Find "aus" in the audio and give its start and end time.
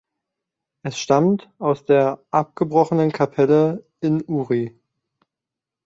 1.59-1.85